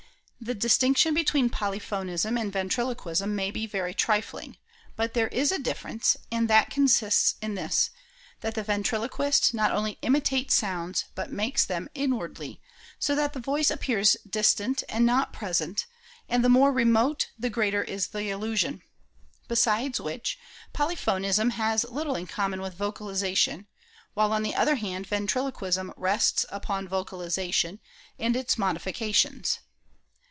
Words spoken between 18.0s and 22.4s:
the illusion. Besides which, Polyphonism has little in